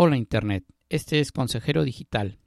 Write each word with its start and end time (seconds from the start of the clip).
Hola 0.00 0.16
Internet, 0.16 0.64
este 0.90 1.18
es 1.18 1.32
Consejero 1.32 1.82
Digital. 1.82 2.38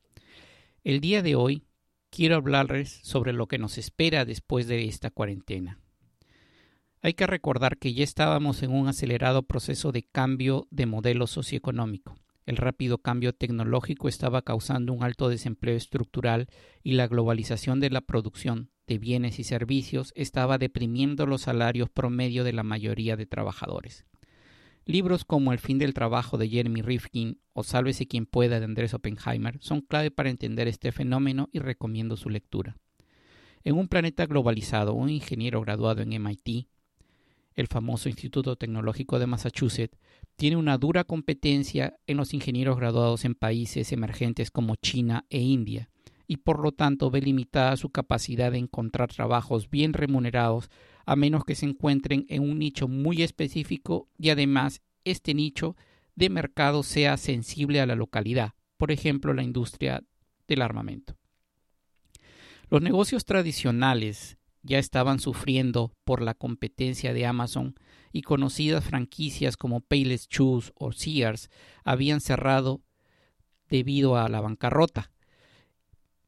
El 0.86 1.02
día 1.02 1.22
de 1.22 1.36
hoy 1.36 1.66
quiero 2.10 2.38
hablarles 2.38 3.02
sobre 3.04 3.34
lo 3.34 3.48
que 3.48 3.58
nos 3.58 3.78
espera 3.78 4.24
después 4.24 4.68
de 4.68 4.86
esta 4.86 5.12
cuarentena. 5.12 5.78
Hay 7.02 7.14
que 7.14 7.28
recordar 7.28 7.78
que 7.78 7.94
ya 7.94 8.06
estábamos 8.06 8.64
en 8.64 8.72
un 8.72 8.88
acelerado 8.88 9.44
proceso 9.44 9.92
de 9.92 10.04
cambio 10.04 10.70
de 10.72 10.86
modelo 10.86 11.28
socioeconómico. 11.28 12.16
El 12.46 12.56
rápido 12.56 13.00
cambio 13.00 13.34
tecnológico 13.34 14.08
estaba 14.08 14.44
causando 14.44 14.94
un 14.94 15.04
alto 15.04 15.28
desempleo 15.28 15.76
estructural 15.76 16.48
y 16.84 16.94
la 16.94 17.08
globalización 17.08 17.82
de 17.82 17.90
la 17.90 18.00
producción 18.00 18.72
de 18.88 18.98
bienes 18.98 19.40
y 19.40 19.44
servicios 19.44 20.14
estaba 20.16 20.58
deprimiendo 20.58 21.26
los 21.26 21.42
salarios 21.42 21.90
promedio 21.90 22.46
de 22.46 22.54
la 22.54 22.64
mayoría 22.64 23.18
de 23.18 23.26
trabajadores. 23.26 24.06
Libros 24.86 25.26
como 25.26 25.54
El 25.54 25.60
fin 25.60 25.78
del 25.78 25.94
trabajo 25.94 26.38
de 26.38 26.50
Jeremy 26.50 26.82
Rifkin 26.82 27.40
o 27.54 27.64
Sálvese 27.64 28.08
quien 28.08 28.26
pueda 28.26 28.60
de 28.60 28.66
Andrés 28.66 28.94
Oppenheimer 28.94 29.58
son 29.62 29.82
clave 29.82 30.10
para 30.10 30.30
entender 30.30 30.68
este 30.68 30.92
fenómeno 30.92 31.50
y 31.52 31.60
recomiendo 31.60 32.18
su 32.18 32.30
lectura. 32.30 32.78
En 33.64 33.78
un 33.78 33.88
planeta 33.88 34.26
globalizado, 34.26 34.94
un 34.94 35.10
ingeniero 35.10 35.62
graduado 35.62 36.02
en 36.02 36.10
MIT, 36.10 36.68
el 37.54 37.68
famoso 37.68 38.10
Instituto 38.10 38.56
Tecnológico 38.56 39.20
de 39.20 39.28
Massachusetts, 39.28 40.00
tiene 40.36 40.56
una 40.56 40.80
dura 40.80 41.04
competencia 41.04 41.98
en 42.08 42.18
los 42.18 42.34
ingenieros 42.34 42.78
graduados 42.78 43.24
en 43.24 43.36
países 43.36 43.92
emergentes 43.92 44.50
como 44.50 44.76
China 44.78 45.26
e 45.30 45.40
India, 45.40 45.90
y 46.26 46.38
por 46.38 46.60
lo 46.60 46.72
tanto 46.72 47.12
ve 47.12 47.22
limitada 47.22 47.78
su 47.78 47.90
capacidad 47.90 48.52
de 48.52 48.58
encontrar 48.58 49.14
trabajos 49.14 49.70
bien 49.70 49.94
remunerados 49.94 50.70
a 51.06 51.16
menos 51.16 51.44
que 51.44 51.56
se 51.56 51.66
encuentren 51.66 52.26
en 52.30 52.42
un 52.42 52.60
nicho 52.60 52.88
muy 52.88 53.22
específico 53.24 54.08
y 54.18 54.30
además 54.30 54.82
este 55.04 55.34
nicho 55.34 55.76
de 56.16 56.30
mercado 56.30 56.84
sea 56.84 57.18
sensible 57.18 57.82
a 57.82 57.86
la 57.86 57.96
localidad, 57.96 58.54
por 58.78 58.92
ejemplo 58.92 59.34
la 59.34 59.44
industria 59.44 60.04
del 60.48 60.62
armamento. 60.62 61.18
Los 62.70 62.82
negocios 62.82 63.26
tradicionales 63.26 64.38
ya 64.64 64.80
estaban 64.80 65.20
sufriendo 65.20 65.92
por 66.04 66.22
la 66.22 66.34
competencia 66.34 67.14
de 67.14 67.26
Amazon 67.26 67.76
y 68.12 68.22
conocidas 68.22 68.84
franquicias 68.84 69.58
como 69.58 69.82
Payless 69.82 70.28
Shoes 70.30 70.72
o 70.76 70.92
Sears 70.92 71.50
habían 71.84 72.22
cerrado 72.22 72.82
debido 73.70 74.18
a 74.18 74.30
la 74.30 74.42
bancarrota 74.42 75.12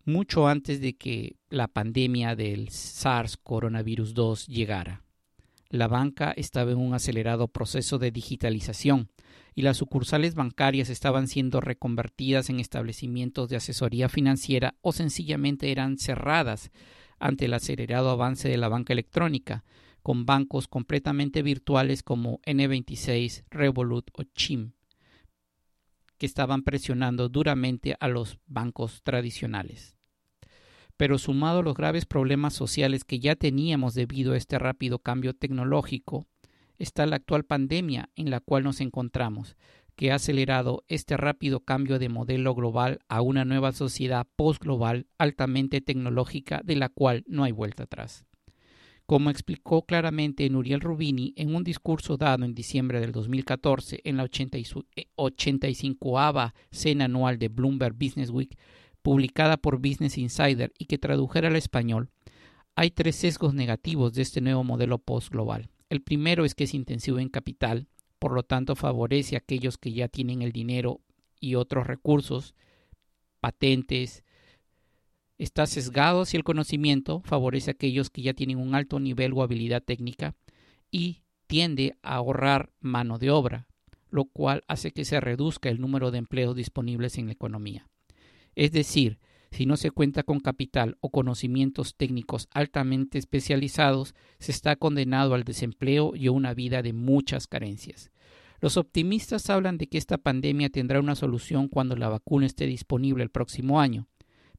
mucho 0.05 0.47
antes 0.47 0.81
de 0.81 0.95
que 0.97 1.37
la 1.49 1.67
pandemia 1.67 2.35
del 2.35 2.69
SARS 2.69 3.37
coronavirus 3.37 4.13
2 4.13 4.47
llegara. 4.47 5.03
La 5.69 5.87
banca 5.87 6.33
estaba 6.35 6.71
en 6.71 6.77
un 6.77 6.93
acelerado 6.93 7.47
proceso 7.47 7.97
de 7.97 8.11
digitalización 8.11 9.09
y 9.55 9.63
las 9.63 9.77
sucursales 9.77 10.35
bancarias 10.35 10.89
estaban 10.89 11.27
siendo 11.27 11.61
reconvertidas 11.61 12.49
en 12.49 12.59
establecimientos 12.59 13.49
de 13.49 13.55
asesoría 13.55 14.09
financiera 14.09 14.75
o 14.81 14.91
sencillamente 14.91 15.71
eran 15.71 15.97
cerradas 15.97 16.71
ante 17.19 17.45
el 17.45 17.53
acelerado 17.53 18.09
avance 18.09 18.49
de 18.49 18.57
la 18.57 18.67
banca 18.67 18.93
electrónica, 18.93 19.63
con 20.01 20.25
bancos 20.25 20.67
completamente 20.67 21.41
virtuales 21.41 22.03
como 22.03 22.39
N26, 22.41 23.45
Revolut 23.49 24.09
o 24.13 24.23
Chim 24.23 24.73
que 26.23 26.27
estaban 26.27 26.63
presionando 26.63 27.27
duramente 27.27 27.97
a 27.99 28.07
los 28.07 28.39
bancos 28.45 29.01
tradicionales. 29.03 29.97
Pero 30.95 31.17
sumado 31.17 31.59
a 31.59 31.63
los 31.63 31.73
graves 31.73 32.05
problemas 32.05 32.53
sociales 32.53 33.03
que 33.03 33.19
ya 33.19 33.35
teníamos 33.35 33.93
debido 33.93 34.31
a 34.31 34.37
este 34.37 34.57
rápido 34.57 34.99
cambio 34.99 35.33
tecnológico, 35.33 36.25
está 36.77 37.05
la 37.07 37.17
actual 37.17 37.43
pandemia 37.43 38.09
en 38.15 38.29
la 38.29 38.39
cual 38.39 38.63
nos 38.63 38.79
encontramos, 38.79 39.57
que 39.97 40.13
ha 40.13 40.15
acelerado 40.15 40.85
este 40.87 41.17
rápido 41.17 41.59
cambio 41.59 41.99
de 41.99 42.07
modelo 42.07 42.55
global 42.55 42.99
a 43.09 43.19
una 43.19 43.43
nueva 43.43 43.73
sociedad 43.73 44.25
postglobal 44.37 45.07
altamente 45.17 45.81
tecnológica 45.81 46.61
de 46.63 46.77
la 46.77 46.87
cual 46.87 47.25
no 47.27 47.43
hay 47.43 47.51
vuelta 47.51 47.83
atrás 47.83 48.23
como 49.05 49.29
explicó 49.29 49.85
claramente 49.85 50.49
Nuriel 50.49 50.79
Rubini 50.79 51.33
en 51.35 51.55
un 51.55 51.63
discurso 51.63 52.17
dado 52.17 52.45
en 52.45 52.55
diciembre 52.55 52.99
del 52.99 53.11
2014 53.11 54.01
en 54.03 54.17
la 54.17 54.23
85 55.15 56.51
cena 56.71 57.05
anual 57.05 57.37
de 57.37 57.49
Bloomberg 57.49 57.95
Business 57.95 58.29
Week, 58.29 58.57
publicada 59.01 59.57
por 59.57 59.77
Business 59.77 60.17
Insider 60.17 60.71
y 60.77 60.85
que 60.85 60.97
tradujera 60.97 61.49
al 61.49 61.55
español, 61.57 62.09
hay 62.75 62.91
tres 62.91 63.17
sesgos 63.17 63.53
negativos 63.53 64.13
de 64.13 64.21
este 64.23 64.41
nuevo 64.41 64.63
modelo 64.63 64.97
post-global. 64.97 65.69
El 65.89 66.01
primero 66.01 66.45
es 66.45 66.55
que 66.55 66.63
es 66.63 66.73
intensivo 66.73 67.19
en 67.19 67.29
capital, 67.29 67.87
por 68.17 68.31
lo 68.31 68.43
tanto 68.43 68.75
favorece 68.75 69.35
a 69.35 69.39
aquellos 69.39 69.77
que 69.77 69.91
ya 69.91 70.07
tienen 70.07 70.41
el 70.41 70.53
dinero 70.53 71.01
y 71.39 71.55
otros 71.55 71.85
recursos, 71.85 72.55
patentes, 73.41 74.23
está 75.37 75.65
sesgado 75.65 76.25
si 76.25 76.37
el 76.37 76.43
conocimiento, 76.43 77.21
favorece 77.25 77.71
a 77.71 77.73
aquellos 77.73 78.09
que 78.09 78.21
ya 78.21 78.33
tienen 78.33 78.57
un 78.57 78.75
alto 78.75 78.99
nivel 78.99 79.33
o 79.33 79.43
habilidad 79.43 79.83
técnica 79.83 80.35
y 80.91 81.21
tiende 81.47 81.95
a 82.01 82.15
ahorrar 82.15 82.71
mano 82.79 83.17
de 83.19 83.31
obra, 83.31 83.67
lo 84.09 84.25
cual 84.25 84.63
hace 84.67 84.91
que 84.91 85.05
se 85.05 85.19
reduzca 85.19 85.69
el 85.69 85.81
número 85.81 86.11
de 86.11 86.19
empleos 86.19 86.55
disponibles 86.55 87.17
en 87.17 87.27
la 87.27 87.33
economía. 87.33 87.87
Es 88.55 88.71
decir, 88.71 89.19
si 89.51 89.65
no 89.65 89.77
se 89.77 89.91
cuenta 89.91 90.23
con 90.23 90.39
capital 90.39 90.97
o 90.99 91.09
conocimientos 91.09 91.95
técnicos 91.95 92.47
altamente 92.51 93.19
especializados, 93.19 94.15
se 94.39 94.51
está 94.51 94.75
condenado 94.75 95.35
al 95.35 95.43
desempleo 95.43 96.13
y 96.15 96.27
a 96.27 96.31
una 96.31 96.53
vida 96.53 96.81
de 96.81 96.93
muchas 96.93 97.45
carencias. 97.47 98.11
Los 98.61 98.77
optimistas 98.77 99.49
hablan 99.49 99.77
de 99.77 99.87
que 99.87 99.97
esta 99.97 100.17
pandemia 100.17 100.69
tendrá 100.69 100.99
una 100.99 101.15
solución 101.15 101.67
cuando 101.67 101.95
la 101.95 102.09
vacuna 102.09 102.45
esté 102.45 102.65
disponible 102.65 103.23
el 103.23 103.29
próximo 103.29 103.79
año, 103.79 104.07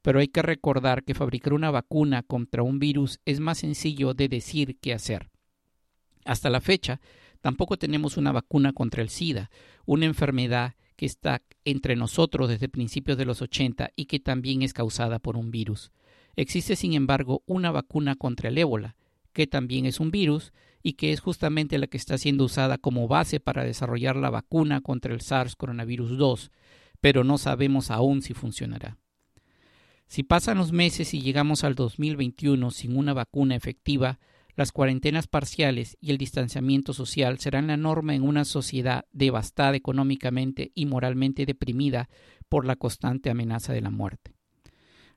pero 0.05 0.19
hay 0.19 0.27
que 0.27 0.43
recordar 0.43 1.03
que 1.03 1.15
fabricar 1.15 1.53
una 1.53 1.71
vacuna 1.71 2.21
contra 2.21 2.61
un 2.61 2.77
virus 2.77 3.19
es 3.25 3.39
más 3.39 3.57
sencillo 3.57 4.13
de 4.13 4.27
decir 4.27 4.77
que 4.77 4.93
hacer. 4.93 5.31
Hasta 6.25 6.51
la 6.51 6.61
fecha, 6.61 7.01
tampoco 7.41 7.77
tenemos 7.77 8.15
una 8.15 8.31
vacuna 8.31 8.71
contra 8.71 9.01
el 9.01 9.09
SIDA, 9.09 9.49
una 9.83 10.05
enfermedad 10.05 10.75
que 10.95 11.07
está 11.07 11.41
entre 11.63 11.95
nosotros 11.95 12.49
desde 12.49 12.69
principios 12.69 13.17
de 13.17 13.25
los 13.25 13.41
80 13.41 13.93
y 13.95 14.05
que 14.05 14.19
también 14.19 14.61
es 14.61 14.73
causada 14.73 15.17
por 15.17 15.37
un 15.37 15.49
virus. 15.49 15.91
Existe, 16.35 16.75
sin 16.75 16.93
embargo, 16.93 17.41
una 17.47 17.71
vacuna 17.71 18.13
contra 18.13 18.49
el 18.49 18.59
ébola, 18.59 18.95
que 19.33 19.47
también 19.47 19.87
es 19.87 19.99
un 19.99 20.11
virus 20.11 20.53
y 20.83 20.93
que 20.93 21.13
es 21.13 21.19
justamente 21.19 21.79
la 21.79 21.87
que 21.87 21.97
está 21.97 22.19
siendo 22.19 22.43
usada 22.43 22.77
como 22.77 23.07
base 23.07 23.39
para 23.39 23.63
desarrollar 23.63 24.17
la 24.17 24.29
vacuna 24.29 24.81
contra 24.81 25.15
el 25.15 25.21
SARS 25.21 25.55
coronavirus 25.55 26.15
2, 26.15 26.51
pero 27.01 27.23
no 27.23 27.39
sabemos 27.39 27.89
aún 27.89 28.21
si 28.21 28.35
funcionará. 28.35 28.99
Si 30.07 30.23
pasan 30.23 30.57
los 30.57 30.71
meses 30.71 31.13
y 31.13 31.21
llegamos 31.21 31.63
al 31.63 31.75
2021 31.75 32.71
sin 32.71 32.97
una 32.97 33.13
vacuna 33.13 33.55
efectiva, 33.55 34.19
las 34.55 34.71
cuarentenas 34.71 35.27
parciales 35.27 35.97
y 35.99 36.11
el 36.11 36.17
distanciamiento 36.17 36.93
social 36.93 37.39
serán 37.39 37.67
la 37.67 37.75
norma 37.75 38.15
en 38.15 38.23
una 38.23 38.45
sociedad 38.45 39.05
devastada 39.11 39.75
económicamente 39.75 40.71
y 40.73 40.85
moralmente 40.85 41.45
deprimida 41.45 42.09
por 42.47 42.65
la 42.65 42.77
constante 42.77 43.29
amenaza 43.29 43.73
de 43.73 43.81
la 43.81 43.89
muerte. 43.89 44.35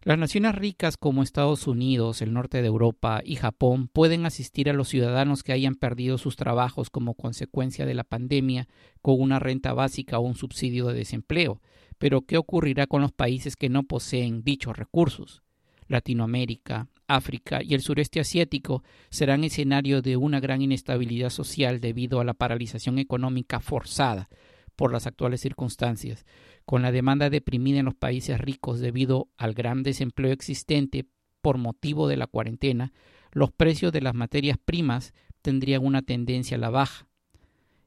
Las 0.02 0.18
naciones 0.18 0.54
ricas 0.54 0.96
como 0.96 1.22
Estados 1.22 1.66
Unidos, 1.66 2.22
el 2.22 2.32
norte 2.32 2.62
de 2.62 2.68
Europa 2.68 3.20
y 3.24 3.34
Japón 3.34 3.88
pueden 3.88 4.26
asistir 4.26 4.70
a 4.70 4.72
los 4.72 4.88
ciudadanos 4.88 5.42
que 5.42 5.52
hayan 5.52 5.74
perdido 5.74 6.18
sus 6.18 6.36
trabajos 6.36 6.88
como 6.88 7.14
consecuencia 7.14 7.84
de 7.84 7.94
la 7.94 8.04
pandemia 8.04 8.68
con 9.02 9.20
una 9.20 9.40
renta 9.40 9.72
básica 9.72 10.18
o 10.18 10.22
un 10.22 10.36
subsidio 10.36 10.86
de 10.86 10.94
desempleo, 10.94 11.60
pero 11.98 12.22
¿qué 12.22 12.38
ocurrirá 12.38 12.86
con 12.86 13.02
los 13.02 13.12
países 13.12 13.56
que 13.56 13.68
no 13.68 13.82
poseen 13.82 14.42
dichos 14.42 14.76
recursos? 14.76 15.42
Latinoamérica, 15.88 16.88
África 17.06 17.60
y 17.62 17.74
el 17.74 17.80
sureste 17.80 18.20
asiático 18.20 18.84
serán 19.10 19.42
escenario 19.42 20.02
de 20.02 20.16
una 20.16 20.40
gran 20.40 20.62
inestabilidad 20.62 21.30
social 21.30 21.80
debido 21.80 22.20
a 22.20 22.24
la 22.24 22.34
paralización 22.34 22.98
económica 22.98 23.60
forzada 23.60 24.28
por 24.76 24.92
las 24.92 25.06
actuales 25.06 25.40
circunstancias, 25.40 26.24
con 26.64 26.82
la 26.82 26.92
demanda 26.92 27.30
deprimida 27.30 27.80
en 27.80 27.86
los 27.86 27.94
países 27.94 28.38
ricos 28.38 28.78
debido 28.78 29.28
al 29.36 29.54
gran 29.54 29.82
desempleo 29.82 30.32
existente 30.32 31.06
por 31.40 31.58
motivo 31.58 32.06
de 32.06 32.16
la 32.16 32.26
cuarentena, 32.26 32.92
los 33.32 33.50
precios 33.50 33.92
de 33.92 34.02
las 34.02 34.14
materias 34.14 34.58
primas 34.62 35.14
tendrían 35.42 35.84
una 35.84 36.02
tendencia 36.02 36.56
a 36.56 36.60
la 36.60 36.70
baja. 36.70 37.08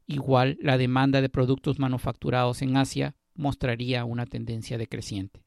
Igual 0.08 0.58
la 0.62 0.78
demanda 0.78 1.22
de 1.22 1.30
productos 1.30 1.80
manufacturados 1.80 2.62
en 2.62 2.76
Asia 2.76 3.16
mostraría 3.36 4.06
una 4.06 4.26
tendencia 4.26 4.78
decreciente. 4.78 5.44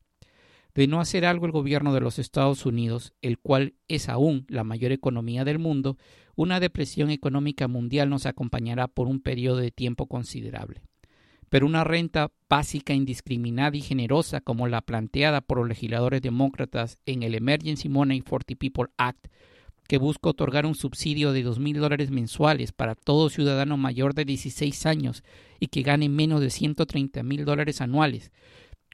De 0.75 0.89
no 0.89 1.01
hacer 1.01 1.25
algo 1.25 1.47
el 1.47 1.53
gobierno 1.53 1.95
de 1.95 2.01
los 2.01 2.19
Estados 2.19 2.67
Unidos, 2.67 3.13
el 3.23 3.39
cual 3.39 3.75
es 3.87 4.09
aún 4.09 4.45
la 4.49 4.65
mayor 4.65 4.91
economía 4.91 5.45
del 5.45 5.61
mundo, 5.61 5.97
una 6.35 6.59
depresión 6.59 7.11
económica 7.11 7.69
mundial 7.69 8.11
nos 8.11 8.27
acompañará 8.27 8.89
por 8.89 9.07
un 9.07 9.21
periodo 9.21 9.59
de 9.59 9.71
tiempo 9.71 10.07
considerable. 10.07 10.83
Pero 11.49 11.67
una 11.67 11.85
renta 11.85 12.33
básica 12.49 12.93
indiscriminada 12.93 13.77
y 13.77 13.83
generosa 13.83 14.41
como 14.41 14.67
la 14.67 14.81
planteada 14.81 15.41
por 15.43 15.59
los 15.59 15.69
legisladores 15.69 16.23
demócratas 16.23 16.99
en 17.07 17.23
el 17.23 17.37
Emergency 17.37 17.89
Money 17.89 18.23
for 18.23 18.43
the 18.43 18.57
People 18.57 18.87
Act 18.97 19.29
que 19.87 19.99
busca 19.99 20.31
otorgar 20.31 20.67
un 20.67 20.75
subsidio 20.75 21.33
de 21.33 21.43
dos 21.43 21.59
mil 21.59 21.79
dólares 21.79 22.11
mensuales 22.11 22.73
para 22.73 22.95
todo 22.95 23.29
ciudadano 23.29 23.77
mayor 23.77 24.15
de 24.15 24.25
16 24.25 24.87
años 24.87 25.23
y 25.61 25.69
que 25.69 25.83
gane 25.83 26.09
menos 26.09 26.41
de 26.41 26.51
130 26.51 27.23
mil 27.23 27.45
dólares 27.45 27.81
anuales, 27.81 28.33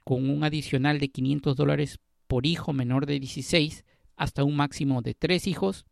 con 0.03 0.29
un 0.29 0.43
adicional 0.43 0.99
de 0.99 1.09
500 1.09 1.55
dólares 1.55 1.99
por 2.27 2.45
hijo 2.45 2.73
menor 2.73 3.05
de 3.05 3.19
16 3.19 3.85
hasta 4.15 4.43
un 4.43 4.55
máximo 4.55 5.01
de 5.01 5.13
tres 5.13 5.47
hijos, 5.47 5.85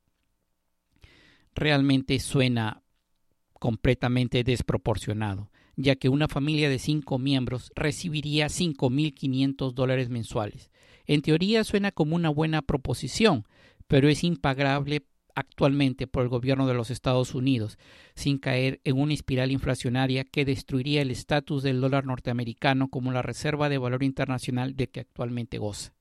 realmente 1.56 2.20
suena 2.20 2.84
completamente 3.54 4.44
desproporcionado, 4.44 5.52
ya 5.76 5.96
que 5.96 6.10
una 6.10 6.28
familia 6.28 6.70
de 6.70 6.80
cinco 6.80 7.20
miembros 7.20 7.72
recibiría 7.76 8.48
5.500 8.48 9.74
dólares 9.74 10.10
mensuales. 10.10 10.72
En 11.06 11.22
teoría 11.22 11.64
suena 11.64 11.92
como 11.92 12.16
una 12.16 12.30
buena 12.30 12.62
proposición, 12.62 13.46
pero 13.90 14.08
es 14.08 14.24
impagable 14.24 15.08
actualmente 15.34 16.06
por 16.06 16.22
el 16.22 16.30
gobierno 16.30 16.68
de 16.68 16.76
los 16.76 16.92
Estados 16.92 17.34
Unidos, 17.34 17.80
sin 18.14 18.38
caer 18.38 18.82
en 18.84 19.00
una 19.00 19.14
espiral 19.14 19.52
inflacionaria 19.52 20.26
que 20.26 20.46
destruiría 20.46 21.02
el 21.02 21.10
estatus 21.10 21.64
del 21.64 21.82
dólar 21.82 22.06
norteamericano 22.06 22.90
como 22.90 23.12
la 23.12 23.24
reserva 23.24 23.68
de 23.68 23.80
valor 23.80 24.04
internacional 24.04 24.76
de 24.76 24.88
que 24.90 25.00
actualmente 25.00 25.58
goza. 25.58 25.94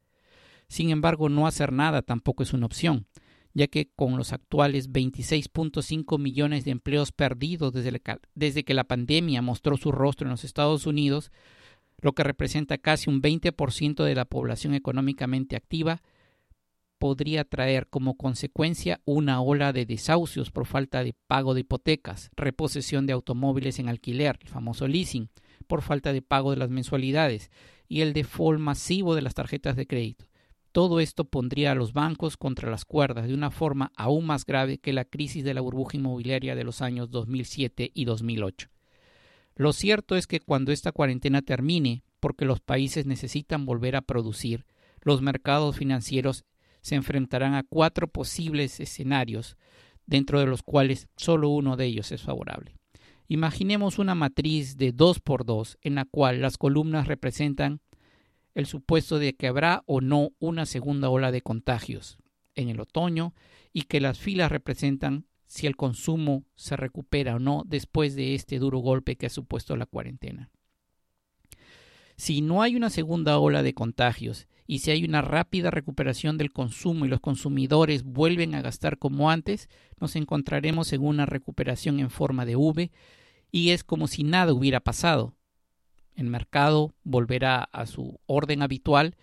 Sin 0.68 0.90
embargo, 0.90 1.30
no 1.30 1.46
hacer 1.46 1.72
nada 1.72 2.02
tampoco 2.02 2.42
es 2.42 2.52
una 2.52 2.66
opción, 2.66 3.06
ya 3.54 3.68
que 3.68 3.88
con 3.96 4.18
los 4.18 4.34
actuales 4.34 4.90
26.5 4.92 6.18
millones 6.18 6.66
de 6.66 6.72
empleos 6.72 7.10
perdidos 7.10 7.72
desde, 7.72 8.64
que 8.64 8.74
la 8.74 8.84
pandemia 8.84 9.40
mostró 9.40 9.78
su 9.78 9.92
rostro 9.92 10.26
en 10.26 10.32
los 10.32 10.44
Estados 10.44 10.86
Unidos, 10.86 11.32
lo 12.02 12.12
que 12.12 12.22
representa 12.22 12.76
casi 12.76 13.08
un 13.08 13.22
20% 13.22 14.04
de 14.04 14.14
la 14.14 14.26
población 14.26 14.74
económicamente 14.74 15.56
activa, 15.56 16.02
podría 16.98 17.44
traer 17.44 17.88
como 17.88 18.16
consecuencia 18.16 19.00
una 19.04 19.40
ola 19.40 19.72
de 19.72 19.86
desahucios 19.86 20.50
por 20.50 20.66
falta 20.66 21.04
de 21.04 21.14
pago 21.26 21.54
de 21.54 21.60
hipotecas, 21.60 22.30
reposesión 22.36 23.06
de 23.06 23.12
automóviles 23.12 23.78
en 23.78 23.88
alquiler, 23.88 24.38
el 24.42 24.48
famoso 24.48 24.88
leasing, 24.88 25.30
por 25.66 25.82
falta 25.82 26.12
de 26.12 26.22
pago 26.22 26.50
de 26.50 26.56
las 26.56 26.70
mensualidades 26.70 27.50
y 27.88 28.00
el 28.00 28.12
default 28.12 28.60
masivo 28.60 29.14
de 29.14 29.22
las 29.22 29.34
tarjetas 29.34 29.76
de 29.76 29.86
crédito. 29.86 30.26
Todo 30.72 31.00
esto 31.00 31.24
pondría 31.24 31.72
a 31.72 31.74
los 31.74 31.92
bancos 31.92 32.36
contra 32.36 32.70
las 32.70 32.84
cuerdas 32.84 33.26
de 33.26 33.34
una 33.34 33.50
forma 33.50 33.90
aún 33.96 34.26
más 34.26 34.44
grave 34.44 34.78
que 34.78 34.92
la 34.92 35.04
crisis 35.04 35.42
de 35.42 35.54
la 35.54 35.60
burbuja 35.60 35.96
inmobiliaria 35.96 36.54
de 36.54 36.64
los 36.64 36.82
años 36.82 37.10
2007 37.10 37.90
y 37.94 38.04
2008. 38.04 38.68
Lo 39.56 39.72
cierto 39.72 40.14
es 40.14 40.26
que 40.26 40.40
cuando 40.40 40.70
esta 40.70 40.92
cuarentena 40.92 41.42
termine, 41.42 42.04
porque 42.20 42.44
los 42.44 42.60
países 42.60 43.06
necesitan 43.06 43.66
volver 43.66 43.96
a 43.96 44.02
producir, 44.02 44.66
los 45.00 45.22
mercados 45.22 45.76
financieros 45.76 46.44
se 46.88 46.94
enfrentarán 46.94 47.54
a 47.54 47.62
cuatro 47.62 48.08
posibles 48.08 48.80
escenarios, 48.80 49.56
dentro 50.06 50.40
de 50.40 50.46
los 50.46 50.62
cuales 50.62 51.08
solo 51.16 51.50
uno 51.50 51.76
de 51.76 51.84
ellos 51.84 52.12
es 52.12 52.22
favorable. 52.22 52.74
Imaginemos 53.28 53.98
una 53.98 54.14
matriz 54.14 54.78
de 54.78 54.92
2 54.92 55.20
por 55.20 55.44
2 55.44 55.78
en 55.82 55.96
la 55.96 56.06
cual 56.06 56.40
las 56.40 56.56
columnas 56.56 57.06
representan 57.06 57.82
el 58.54 58.64
supuesto 58.64 59.18
de 59.18 59.36
que 59.36 59.46
habrá 59.46 59.82
o 59.86 60.00
no 60.00 60.30
una 60.38 60.64
segunda 60.64 61.10
ola 61.10 61.30
de 61.30 61.42
contagios 61.42 62.16
en 62.54 62.70
el 62.70 62.80
otoño 62.80 63.34
y 63.72 63.82
que 63.82 64.00
las 64.00 64.18
filas 64.18 64.50
representan 64.50 65.26
si 65.46 65.66
el 65.66 65.76
consumo 65.76 66.44
se 66.56 66.76
recupera 66.76 67.36
o 67.36 67.38
no 67.38 67.64
después 67.66 68.16
de 68.16 68.34
este 68.34 68.58
duro 68.58 68.78
golpe 68.78 69.16
que 69.16 69.26
ha 69.26 69.30
supuesto 69.30 69.76
la 69.76 69.86
cuarentena. 69.86 70.50
Si 72.16 72.40
no 72.40 72.62
hay 72.62 72.76
una 72.76 72.88
segunda 72.88 73.38
ola 73.38 73.62
de 73.62 73.74
contagios 73.74 74.48
y 74.70 74.80
si 74.80 74.90
hay 74.90 75.02
una 75.02 75.22
rápida 75.22 75.70
recuperación 75.70 76.36
del 76.36 76.52
consumo 76.52 77.06
y 77.06 77.08
los 77.08 77.20
consumidores 77.20 78.02
vuelven 78.04 78.54
a 78.54 78.60
gastar 78.60 78.98
como 78.98 79.30
antes, 79.30 79.70
nos 79.98 80.14
encontraremos 80.14 80.92
en 80.92 81.02
una 81.02 81.24
recuperación 81.24 82.00
en 82.00 82.10
forma 82.10 82.44
de 82.44 82.54
V 82.54 82.92
y 83.50 83.70
es 83.70 83.82
como 83.82 84.08
si 84.08 84.24
nada 84.24 84.52
hubiera 84.52 84.80
pasado. 84.80 85.34
El 86.14 86.26
mercado 86.26 86.94
volverá 87.02 87.62
a 87.72 87.86
su 87.86 88.20
orden 88.26 88.60
habitual 88.60 89.16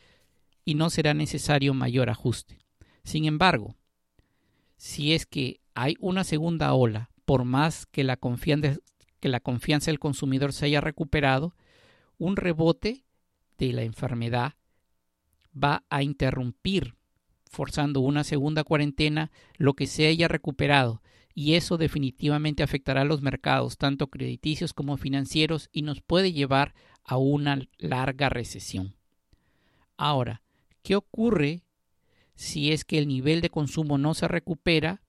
y 0.66 0.74
no 0.74 0.90
será 0.90 1.14
necesario 1.14 1.76
mayor 1.76 2.10
ajuste. 2.10 2.58
Sin 3.04 3.26
embargo, 3.26 3.76
si 4.78 5.14
es 5.14 5.28
que 5.28 5.62
hay 5.76 5.96
una 6.00 6.24
segunda 6.24 6.74
ola, 6.74 7.12
por 7.24 7.44
más 7.44 7.86
que 7.86 8.04
la 8.04 8.18
confianza, 8.18 8.78
que 9.20 9.30
la 9.30 9.42
confianza 9.42 9.92
del 9.92 10.00
consumidor 10.00 10.54
se 10.54 10.66
haya 10.66 10.82
recuperado, 10.82 11.56
un 12.18 12.36
rebote 12.36 13.06
de 13.60 13.74
la 13.74 13.84
enfermedad 13.84 14.56
va 15.56 15.84
a 15.90 16.04
interrumpir, 16.04 16.96
forzando 17.50 18.02
una 18.02 18.24
segunda 18.24 18.64
cuarentena, 18.64 19.32
lo 19.58 19.74
que 19.74 19.88
se 19.88 20.08
haya 20.08 20.28
recuperado, 20.28 21.02
y 21.34 21.56
eso 21.56 21.78
definitivamente 21.78 22.64
afectará 22.64 23.02
a 23.02 23.06
los 23.06 23.22
mercados, 23.22 23.78
tanto 23.78 24.08
crediticios 24.08 24.74
como 24.74 24.98
financieros, 24.98 25.70
y 25.72 25.82
nos 25.82 26.02
puede 26.02 26.32
llevar 26.32 26.74
a 27.04 27.18
una 27.18 27.68
larga 27.78 28.30
recesión. 28.30 28.96
Ahora, 29.98 30.42
¿qué 30.82 30.96
ocurre 30.96 31.64
si 32.36 32.72
es 32.72 32.84
que 32.84 32.98
el 32.98 33.08
nivel 33.08 33.42
de 33.42 33.50
consumo 33.50 33.98
no 33.98 34.14
se 34.14 34.28
recupera 34.28 35.02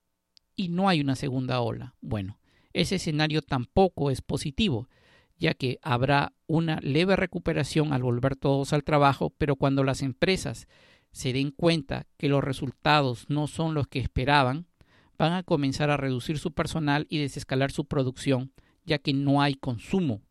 y 0.55 0.69
no 0.69 0.89
hay 0.89 1.01
una 1.01 1.15
segunda 1.15 1.61
ola? 1.61 1.95
Bueno, 2.01 2.39
ese 2.73 2.95
escenario 2.95 3.41
tampoco 3.41 4.11
es 4.11 4.21
positivo, 4.21 4.89
ya 5.37 5.53
que 5.53 5.79
habrá 5.81 6.33
una 6.47 6.79
leve 6.81 7.15
recuperación 7.15 7.93
al 7.93 8.03
volver 8.03 8.35
todos 8.35 8.73
al 8.73 8.83
trabajo, 8.83 9.33
pero 9.37 9.55
cuando 9.55 9.83
las 9.83 10.01
empresas 10.01 10.67
se 11.11 11.33
den 11.33 11.51
cuenta 11.51 12.05
que 12.17 12.29
los 12.29 12.43
resultados 12.43 13.25
no 13.29 13.47
son 13.47 13.73
los 13.73 13.87
que 13.87 13.99
esperaban, 13.99 14.67
van 15.17 15.33
a 15.33 15.43
comenzar 15.43 15.89
a 15.89 15.97
reducir 15.97 16.37
su 16.37 16.53
personal 16.53 17.07
y 17.09 17.17
desescalar 17.17 17.71
su 17.71 17.85
producción, 17.85 18.51
ya 18.85 18.99
que 18.99 19.13
no 19.13 19.41
hay 19.41 19.55
consumo. 19.55 20.21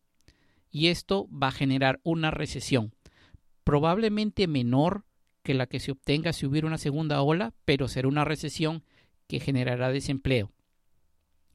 Y 0.71 0.87
esto 0.87 1.27
va 1.31 1.47
a 1.47 1.51
generar 1.51 1.99
una 2.03 2.31
recesión, 2.31 2.93
probablemente 3.63 4.47
menor 4.47 5.05
que 5.43 5.53
la 5.53 5.67
que 5.67 5.79
se 5.79 5.91
obtenga 5.91 6.33
si 6.33 6.45
hubiera 6.45 6.67
una 6.67 6.77
segunda 6.77 7.21
ola, 7.21 7.53
pero 7.65 7.87
será 7.87 8.07
una 8.07 8.25
recesión 8.25 8.83
que 9.27 9.39
generará 9.39 9.91
desempleo. 9.91 10.51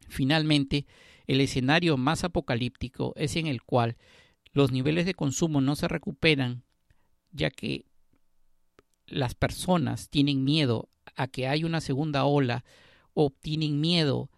Finalmente, 0.09 0.87
el 1.27 1.41
escenario 1.41 1.97
más 1.97 2.25
apocalíptico 2.25 3.13
es 3.17 3.37
en 3.37 3.47
el 3.47 3.63
cual 3.63 3.97
los 4.53 4.73
niveles 4.73 5.07
de 5.07 5.15
consumo 5.15 5.61
no 5.61 5.77
se 5.77 5.89
recuperan, 5.89 6.65
ya 7.31 7.51
que 7.51 7.87
las 9.07 9.35
personas 9.35 10.09
tienen 10.09 10.45
miedo 10.45 10.89
a 11.17 11.29
que 11.29 11.49
haya 11.49 11.67
una 11.67 11.81
segunda 11.81 12.25
ola 12.25 12.65
o 13.15 13.31
tienen 13.31 13.81
miedo 13.81 14.31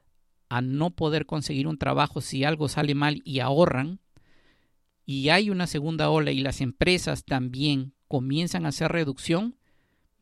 a 0.49 0.61
no 0.61 0.91
poder 0.91 1.27
conseguir 1.27 1.67
un 1.67 1.79
trabajo 1.79 2.21
si 2.21 2.45
algo 2.45 2.69
sale 2.69 2.95
mal 2.95 3.23
y 3.25 3.41
ahorran, 3.41 4.01
y 5.07 5.29
hay 5.29 5.51
una 5.51 5.67
segunda 5.67 6.11
ola 6.11 6.31
y 6.31 6.41
las 6.41 6.61
empresas 6.61 7.25
también 7.25 7.95
comienzan 8.09 8.65
a 8.65 8.69
hacer 8.69 8.91
reducción, 8.93 9.57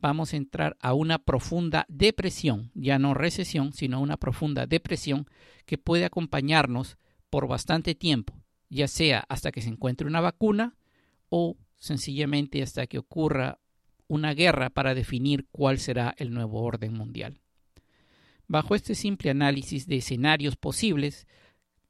vamos 0.02 0.34
a 0.34 0.36
entrar 0.36 0.76
a 0.80 0.92
una 0.92 1.18
profunda 1.18 1.86
depresión, 1.88 2.70
ya 2.74 2.98
no 2.98 3.14
recesión, 3.14 3.72
sino 3.72 4.00
una 4.00 4.18
profunda 4.18 4.66
depresión 4.66 5.26
que 5.64 5.78
puede 5.78 6.04
acompañarnos 6.04 6.98
por 7.30 7.46
bastante 7.46 7.94
tiempo, 7.94 8.34
ya 8.68 8.88
sea 8.88 9.24
hasta 9.28 9.52
que 9.52 9.62
se 9.62 9.70
encuentre 9.70 10.06
una 10.06 10.20
vacuna 10.20 10.76
o 11.30 11.56
sencillamente 11.78 12.62
hasta 12.62 12.86
que 12.86 12.98
ocurra 12.98 13.60
una 14.08 14.34
guerra 14.34 14.70
para 14.70 14.94
definir 14.94 15.46
cuál 15.52 15.78
será 15.78 16.14
el 16.18 16.34
nuevo 16.34 16.62
orden 16.62 16.92
mundial. 16.92 17.40
Bajo 18.48 18.74
este 18.74 18.94
simple 18.94 19.30
análisis 19.30 19.86
de 19.86 19.96
escenarios 19.96 20.56
posibles, 20.56 21.26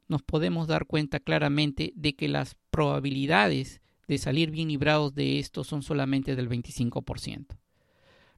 nos 0.06 0.22
podemos 0.22 0.68
dar 0.68 0.84
cuenta 0.86 1.18
claramente 1.18 1.92
de 1.96 2.14
que 2.14 2.28
las 2.28 2.56
probabilidades 2.70 3.80
de 4.06 4.18
salir 4.18 4.50
bien 4.50 4.68
librados 4.68 5.14
de 5.14 5.38
esto 5.38 5.64
son 5.64 5.82
solamente 5.82 6.36
del 6.36 6.50
25%. 6.50 7.61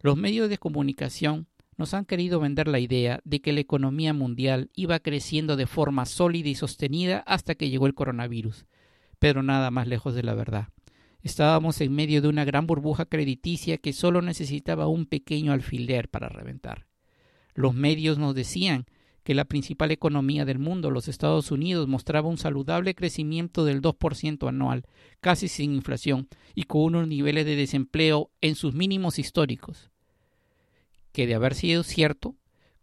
Los 0.04 0.18
medios 0.18 0.50
de 0.50 0.58
comunicación 0.58 1.46
nos 1.78 1.94
han 1.94 2.04
querido 2.04 2.38
vender 2.38 2.68
la 2.68 2.78
idea 2.78 3.22
de 3.24 3.40
que 3.40 3.54
la 3.54 3.60
economía 3.60 4.12
mundial 4.12 4.70
iba 4.74 4.98
creciendo 4.98 5.56
de 5.56 5.66
forma 5.66 6.04
sólida 6.04 6.50
y 6.50 6.54
sostenida 6.54 7.20
hasta 7.26 7.54
que 7.54 7.70
llegó 7.70 7.86
el 7.86 7.94
coronavirus, 7.94 8.66
pero 9.18 9.42
nada 9.42 9.70
más 9.70 9.88
lejos 9.88 10.14
de 10.14 10.22
la 10.22 10.34
verdad. 10.34 10.68
Estábamos 11.22 11.80
en 11.80 11.94
medio 11.94 12.20
de 12.20 12.28
una 12.28 12.44
gran 12.44 12.66
burbuja 12.66 13.06
crediticia 13.06 13.78
que 13.78 13.94
solo 13.94 14.20
necesitaba 14.20 14.88
un 14.88 15.06
pequeño 15.06 15.54
alfiler 15.54 16.10
para 16.10 16.28
reventar. 16.28 16.86
Los 17.54 17.72
medios 17.72 18.18
nos 18.18 18.34
decían 18.34 18.84
que 19.24 19.34
la 19.34 19.46
principal 19.46 19.90
economía 19.90 20.44
del 20.44 20.58
mundo, 20.58 20.90
los 20.90 21.08
Estados 21.08 21.50
Unidos, 21.50 21.88
mostraba 21.88 22.28
un 22.28 22.38
saludable 22.38 22.94
crecimiento 22.94 23.64
del 23.64 23.80
2% 23.80 24.48
anual, 24.48 24.84
casi 25.20 25.48
sin 25.48 25.74
inflación, 25.74 26.28
y 26.54 26.64
con 26.64 26.82
unos 26.82 27.08
niveles 27.08 27.46
de 27.46 27.56
desempleo 27.56 28.30
en 28.40 28.54
sus 28.54 28.74
mínimos 28.74 29.18
históricos. 29.18 29.90
Que 31.12 31.26
de 31.26 31.34
haber 31.34 31.54
sido 31.54 31.82
cierto, 31.82 32.36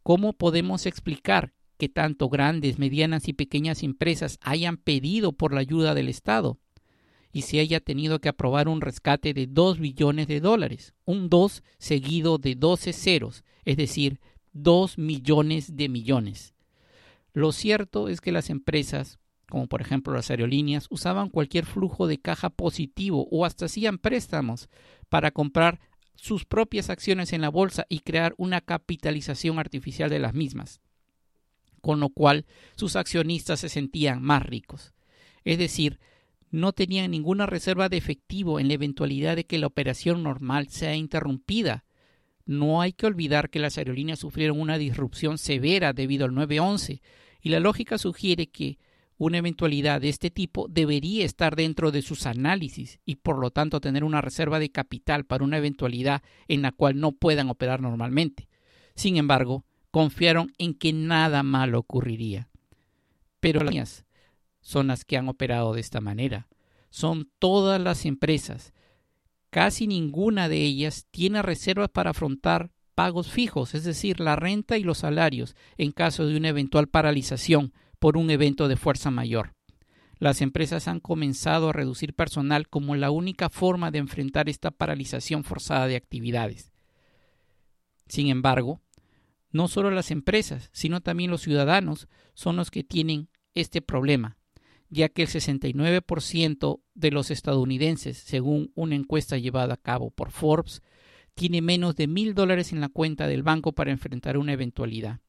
¿cómo 0.03 0.33
podemos 0.33 0.85
explicar 0.87 1.53
que 1.77 1.89
tanto 1.89 2.27
grandes, 2.29 2.79
medianas 2.79 3.27
y 3.27 3.33
pequeñas 3.33 3.83
empresas 3.83 4.37
hayan 4.41 4.77
pedido 4.77 5.33
por 5.33 5.53
la 5.53 5.61
ayuda 5.61 5.93
del 5.93 6.09
Estado 6.09 6.59
y 7.33 7.43
se 7.43 7.59
haya 7.59 7.79
tenido 7.79 8.19
que 8.19 8.29
aprobar 8.29 8.67
un 8.67 8.81
rescate 8.81 9.33
de 9.33 9.47
2 9.47 9.79
billones 9.79 10.27
de 10.27 10.41
dólares, 10.41 10.93
un 11.05 11.29
2 11.29 11.63
seguido 11.77 12.37
de 12.37 12.55
12 12.55 12.93
ceros, 12.93 13.43
es 13.65 13.77
decir, 13.77 14.19
2 14.53 14.97
millones 14.97 15.75
de 15.75 15.89
millones. 15.89 16.53
Lo 17.33 17.51
cierto 17.51 18.09
es 18.09 18.21
que 18.21 18.31
las 18.31 18.49
empresas, 18.49 19.19
como 19.49 19.67
por 19.67 19.81
ejemplo 19.81 20.13
las 20.13 20.29
aerolíneas, 20.29 20.87
usaban 20.89 21.29
cualquier 21.29 21.65
flujo 21.65 22.07
de 22.07 22.19
caja 22.19 22.49
positivo 22.49 23.27
o 23.31 23.45
hasta 23.45 23.65
hacían 23.65 23.97
préstamos 23.97 24.69
para 25.09 25.31
comprar 25.31 25.79
sus 26.15 26.45
propias 26.45 26.89
acciones 26.89 27.33
en 27.33 27.41
la 27.41 27.49
bolsa 27.49 27.85
y 27.89 27.99
crear 27.99 28.33
una 28.37 28.61
capitalización 28.61 29.59
artificial 29.59 30.09
de 30.09 30.19
las 30.19 30.33
mismas, 30.33 30.81
con 31.81 31.99
lo 31.99 32.09
cual 32.09 32.45
sus 32.75 32.95
accionistas 32.95 33.61
se 33.61 33.69
sentían 33.69 34.21
más 34.21 34.45
ricos. 34.45 34.93
Es 35.43 35.57
decir, 35.57 35.99
no 36.51 36.73
tenían 36.73 37.11
ninguna 37.11 37.45
reserva 37.45 37.89
de 37.89 37.97
efectivo 37.97 38.59
en 38.59 38.67
la 38.67 38.73
eventualidad 38.73 39.35
de 39.35 39.45
que 39.45 39.57
la 39.57 39.67
operación 39.67 40.21
normal 40.21 40.67
sea 40.67 40.95
interrumpida. 40.95 41.85
No 42.45 42.81
hay 42.81 42.93
que 42.93 43.05
olvidar 43.05 43.49
que 43.49 43.59
las 43.59 43.77
aerolíneas 43.77 44.19
sufrieron 44.19 44.59
una 44.59 44.77
disrupción 44.77 45.37
severa 45.37 45.93
debido 45.93 46.25
al 46.25 46.33
911 46.33 47.01
y 47.41 47.49
la 47.49 47.59
lógica 47.59 47.97
sugiere 47.97 48.47
que 48.47 48.77
una 49.17 49.37
eventualidad 49.37 50.01
de 50.01 50.09
este 50.09 50.31
tipo 50.31 50.67
debería 50.67 51.25
estar 51.25 51.55
dentro 51.55 51.91
de 51.91 52.01
sus 52.01 52.25
análisis 52.25 52.99
y 53.05 53.17
por 53.17 53.37
lo 53.37 53.51
tanto 53.51 53.79
tener 53.79 54.03
una 54.03 54.19
reserva 54.19 54.57
de 54.57 54.71
capital 54.71 55.25
para 55.25 55.43
una 55.43 55.57
eventualidad 55.57 56.23
en 56.47 56.63
la 56.63 56.71
cual 56.71 56.99
no 56.99 57.11
puedan 57.11 57.49
operar 57.49 57.81
normalmente. 57.81 58.47
Sin 58.95 59.17
embargo, 59.17 59.63
confiaron 59.91 60.53
en 60.57 60.73
que 60.73 60.91
nada 60.91 61.43
malo 61.43 61.77
ocurriría. 61.77 62.49
Pero 63.39 63.63
las 63.63 64.05
son 64.61 64.87
las 64.87 65.05
que 65.05 65.17
han 65.17 65.27
operado 65.27 65.73
de 65.73 65.81
esta 65.81 66.01
manera. 66.01 66.47
Son 66.89 67.29
todas 67.39 67.81
las 67.81 68.05
empresas. 68.05 68.73
Casi 69.51 69.85
ninguna 69.85 70.47
de 70.47 70.63
ellas 70.63 71.07
tiene 71.11 71.41
reservas 71.41 71.89
para 71.89 72.11
afrontar 72.11 72.71
pagos 72.95 73.29
fijos, 73.29 73.75
es 73.75 73.83
decir, 73.83 74.21
la 74.21 74.37
renta 74.37 74.77
y 74.77 74.83
los 74.83 74.99
salarios, 74.99 75.57
en 75.77 75.91
caso 75.91 76.25
de 76.25 76.37
una 76.37 76.47
eventual 76.47 76.87
paralización 76.87 77.73
por 77.99 78.15
un 78.15 78.29
evento 78.29 78.69
de 78.69 78.77
fuerza 78.77 79.11
mayor. 79.11 79.53
Las 80.19 80.41
empresas 80.41 80.87
han 80.87 81.01
comenzado 81.01 81.69
a 81.69 81.73
reducir 81.73 82.13
personal 82.13 82.69
como 82.69 82.95
la 82.95 83.11
única 83.11 83.49
forma 83.49 83.91
de 83.91 83.97
enfrentar 83.97 84.47
esta 84.47 84.71
paralización 84.71 85.43
forzada 85.43 85.87
de 85.87 85.97
actividades. 85.97 86.71
Sin 88.07 88.27
embargo, 88.27 88.81
no 89.51 89.67
solo 89.67 89.91
las 89.91 90.11
empresas, 90.11 90.69
sino 90.71 91.01
también 91.01 91.29
los 91.29 91.41
ciudadanos 91.41 92.07
son 92.35 92.55
los 92.55 92.71
que 92.71 92.85
tienen 92.85 93.27
este 93.53 93.81
problema, 93.81 94.37
ya 94.91 95.09
que 95.09 95.23
el 95.23 95.29
69% 95.29 96.81
de 96.93 97.11
los 97.11 97.31
estadounidenses, 97.31 98.17
según 98.17 98.71
una 98.75 98.95
encuesta 98.95 99.37
llevada 99.37 99.75
a 99.75 99.77
cabo 99.77 100.11
por 100.11 100.31
Forbes, 100.31 100.83
tiene 101.33 101.61
menos 101.61 101.95
de 101.95 102.07
mil 102.07 102.35
dólares 102.35 102.73
en 102.73 102.81
la 102.81 102.89
cuenta 102.89 103.25
del 103.27 103.41
banco 103.41 103.71
para 103.71 103.91
enfrentar 103.91 104.37
una 104.37 104.53
eventualidad. 104.53 105.21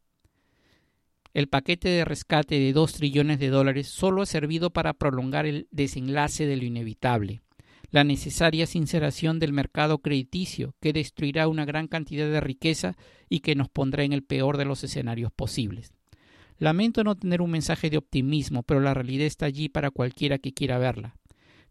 El 1.32 1.48
paquete 1.48 1.88
de 1.88 2.04
rescate 2.04 2.58
de 2.58 2.72
2 2.72 2.92
trillones 2.92 3.38
de 3.38 3.48
dólares 3.48 3.86
solo 3.86 4.22
ha 4.22 4.26
servido 4.26 4.70
para 4.70 4.92
prolongar 4.94 5.46
el 5.46 5.68
desenlace 5.70 6.44
de 6.44 6.56
lo 6.56 6.64
inevitable, 6.64 7.40
la 7.90 8.04
necesaria 8.04 8.66
sinceración 8.66 9.38
del 9.38 9.52
mercado 9.52 9.98
crediticio 9.98 10.74
que 10.80 10.92
destruirá 10.92 11.46
una 11.46 11.64
gran 11.64 11.86
cantidad 11.86 12.28
de 12.28 12.40
riqueza 12.40 12.96
y 13.28 13.40
que 13.40 13.54
nos 13.54 13.68
pondrá 13.68 14.02
en 14.02 14.12
el 14.12 14.24
peor 14.24 14.56
de 14.58 14.64
los 14.64 14.82
escenarios 14.82 15.30
posibles. 15.30 15.92
Lamento 16.62 17.02
no 17.02 17.16
tener 17.16 17.42
un 17.42 17.50
mensaje 17.50 17.90
de 17.90 17.96
optimismo, 17.96 18.62
pero 18.62 18.78
la 18.78 18.94
realidad 18.94 19.26
está 19.26 19.46
allí 19.46 19.68
para 19.68 19.90
cualquiera 19.90 20.38
que 20.38 20.54
quiera 20.54 20.78
verla. 20.78 21.16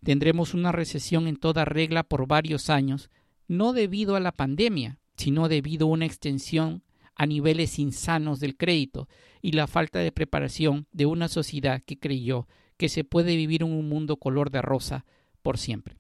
Tendremos 0.03 0.53
una 0.53 0.74
recesión 0.74 1.27
en 1.27 1.38
toda 1.38 1.63
regla 1.63 2.03
por 2.03 2.27
varios 2.27 2.69
años, 2.69 3.10
no 3.48 3.71
debido 3.71 4.17
a 4.17 4.19
la 4.19 4.33
pandemia, 4.33 5.00
sino 5.15 5.48
debido 5.48 5.88
a 5.88 5.91
una 5.91 6.05
extensión 6.05 6.83
a 7.15 7.25
niveles 7.25 7.79
insanos 7.79 8.41
del 8.41 8.57
crédito 8.57 9.07
y 9.41 9.53
la 9.53 9.65
falta 9.65 10.00
de 10.00 10.12
preparación 10.12 10.88
de 10.91 11.05
una 11.05 11.29
sociedad 11.29 11.81
que 11.86 11.98
creyó 11.98 12.50
que 12.75 12.89
se 12.89 13.05
puede 13.05 13.38
vivir 13.38 13.63
en 13.63 13.71
un 13.71 13.88
mundo 13.88 14.17
color 14.17 14.51
de 14.51 14.62
rosa 14.62 15.05
por 15.41 15.57
siempre. 15.57 15.95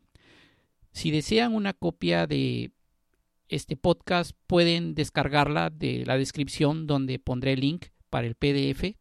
Si 0.91 1.11
desean 1.11 1.55
una 1.55 1.71
copia 1.71 2.27
de 2.27 2.73
este 3.47 3.77
podcast, 3.77 4.35
pueden 4.47 4.95
descargarla 4.95 5.69
de 5.69 6.03
la 6.05 6.17
descripción 6.17 6.87
donde 6.87 7.19
pondré 7.19 7.53
el 7.53 7.61
link 7.61 7.85
para 8.11 8.27
el 8.27 8.35
PDF. 8.35 8.95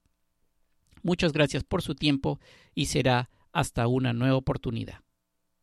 Muchas 1.02 1.34
gracias 1.34 1.64
por 1.64 1.82
su 1.82 1.94
tiempo 1.94 2.40
y 2.74 2.86
será 2.86 3.28
hasta 3.52 3.86
una 3.86 4.14
nueva 4.14 4.36
oportunidad. 4.36 5.00